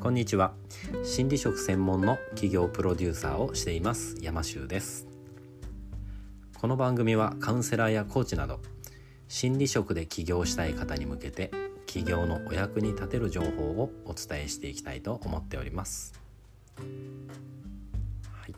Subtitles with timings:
[0.00, 0.54] こんにちは。
[1.04, 5.06] 心理職専門の企業プロデューサーをしています山修です。
[6.60, 8.60] この番組はカウンセラーやコーチなど
[9.28, 11.50] 心理職で起業したい方に向けて
[11.86, 16.12] 起業のお役に立てる情報をお伝えしていきたいと思っております、
[16.78, 16.84] は
[18.48, 18.54] い、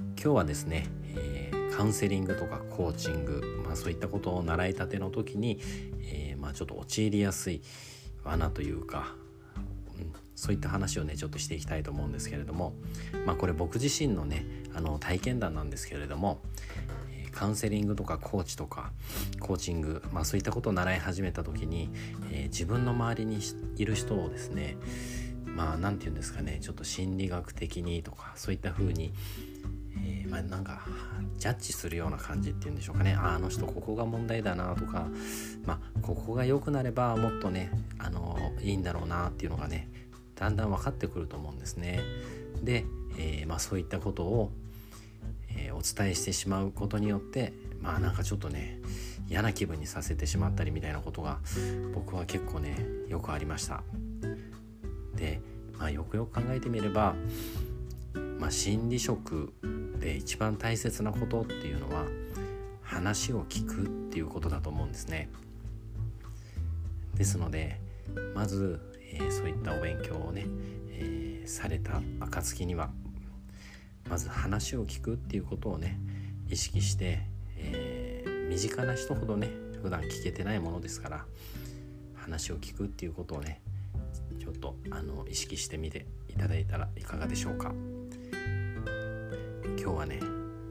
[0.00, 5.60] 今日はですね、えー、カウンセリングとかコーチング、まあ、そういったことを習いたての時に、
[6.00, 7.62] えー、まあ、ちょっと陥りやすい
[8.24, 9.14] 罠というか
[10.34, 12.74] そういった話をねちょっとしていきたいと思うんですけれども
[13.26, 16.40] まあこれ僕自身のねあの体験談なんですけれども
[17.34, 18.92] カウンセリングとかコーチとか
[19.40, 21.90] コーチング、まあ、そういったことを習い始めた時に、
[22.30, 23.38] えー、自分の周りに
[23.76, 24.76] いる人をですね
[25.44, 29.12] まあ何て言うんですかねちょっと心理学的にとかそういった風に、
[30.04, 30.82] えー、まあなんか
[31.36, 33.14] ジャッジするような感じっていうんでしょうかね。
[33.14, 35.08] あの人ここが問題だなとか
[35.64, 39.88] まあここが良くなればもっとねあのいいんだろうなっていうのがね
[40.36, 42.00] だんだん分かってくると思うんですね。
[42.62, 42.84] で、
[43.18, 44.50] えー、まあ、そういったことを、
[45.56, 48.80] えー、お伝えしてしまうことによってまあなんかちょっとね
[49.28, 51.38] 嫌な気分にさせてしまったりみたいなことが
[51.94, 52.76] 僕は結構ね
[53.08, 53.82] よくありました。
[55.14, 55.40] で、
[55.78, 57.14] まあ、よくよく考えてみれば、
[58.38, 59.52] まあ、心理職
[60.00, 62.06] で一番大切なことっていうのは
[62.82, 65.28] 話を聞くっていうことだと思うんですね。
[67.14, 67.80] ですので
[68.34, 68.80] まず
[69.14, 70.46] えー、そういったお勉強をね、
[70.90, 72.90] えー、された暁には
[74.08, 75.98] まず話を聞くっていうことをね
[76.50, 77.20] 意識して、
[77.56, 79.48] えー、身近な人ほどね
[79.82, 81.24] 普段聞けてないものですから
[82.14, 83.60] 話を聞くっていうことをね
[84.40, 87.72] ちょっとあの意識してみていただいたらいかがでしょうか。
[89.78, 90.20] 今日はね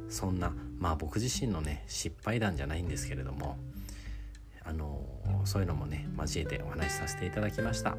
[0.10, 3.58] そんなまあ僕自身のね失敗談じゃないんですけれども
[4.64, 5.02] あの
[5.46, 7.96] そういうのもね交えてお話しさせていただきました。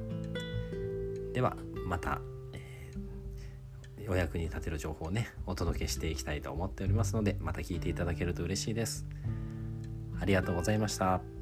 [1.34, 2.20] ではまた、
[2.54, 9.04] えー、お役に立てる情報をねお届けしていきたいと思っておりますのでまた聞いていただけると嬉しいです
[10.20, 11.33] ありがとうございました。